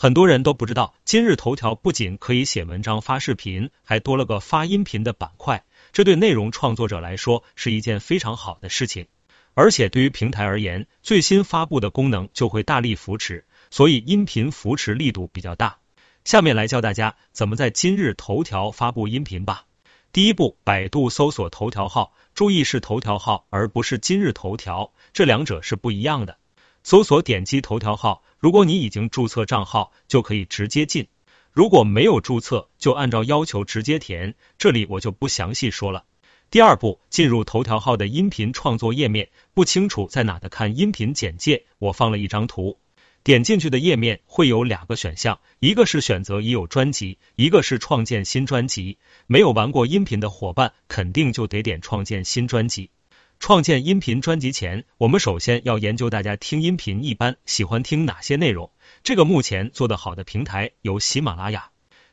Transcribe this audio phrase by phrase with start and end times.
[0.00, 5.64] 很多人都不知道，今日头条不仅可以写文章、发视频，还多了个发音频的板块。
[5.92, 9.08] 这对内容创作者来说是一件非常好的事情，
[9.54, 15.78] 而且对于平台而言，最新发布的功能就会大力扶持，所以音频扶持力度比较大。
[16.24, 19.64] 下面来教大家怎么在今日头条发布音频吧。
[20.12, 26.38] 第一步，百度搜索头条号，注意是头条号而不是今日头条，这两者是不一样的。
[26.88, 31.04] 搜索点击头条号，如果你已经注册账号，就可以直接进；
[31.52, 34.34] 如果没有注册，就按照要求直接填。
[34.56, 36.06] 这里我就不详细说了。
[36.50, 42.78] 第二步，进入头条号的音频创作页面，不清楚在哪的看音频简介，我放了一张图。
[43.22, 48.96] 点进去的页面会有两个选项，一个是选择已有专辑，一个是创建新专辑。
[49.26, 52.88] 没有玩过音频的伙伴，肯定就得点创建新专辑。
[53.40, 58.70] 创建音频专辑前，我们首先要研究大家听音频一般喜欢听哪些内容。
[59.04, 61.70] 这个目前做得好的平台有喜马拉雅、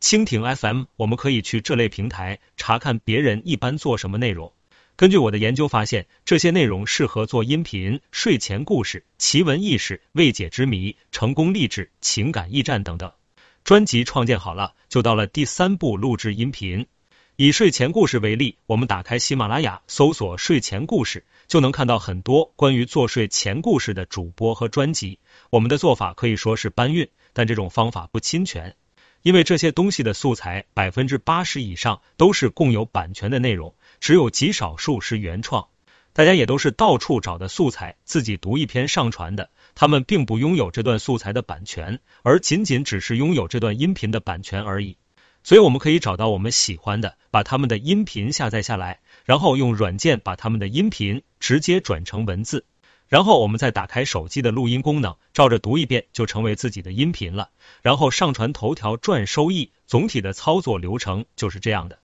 [0.00, 4.52] 蜻蜓 FM，我们可以去这类平台查看别人一般做什么内容。
[4.94, 13.12] 根据我的研究发现，这些内容适合做音频、睡前故事、奇闻异事、未解之谜、成功励志、情感驿站等等。
[13.64, 16.86] 专辑创建好了，就到了第三步录制音频。
[17.40, 25.20] 以睡前故事为例，我们打开喜马拉雅，搜索睡前故事，就能看到很多关于做睡前故事的主播和专辑。
[25.50, 28.74] 我们的做法可以说是搬运，但这种方法不侵权，
[29.22, 35.68] 因为这些东西的素材百分之八十以上都是共有版权的内容，只有极少数是原创。
[36.12, 44.96] 大家也都是到处找的素材，自己读一篇上传的，他们并不拥有这段素材的版权，而仅仅只是拥有这段音频的版权而已。
[45.48, 52.66] 所以我们可以找到我们喜欢的，把他们的音频下载下来，然后用软件把他们的音频直接转成文字，
[53.08, 57.48] 然后我们再打开手机的录音功能，照着读一遍就成为自己的音频了，
[57.80, 59.72] 然后上传头条赚收益。
[59.86, 61.96] 总体的操作流程就是这样的。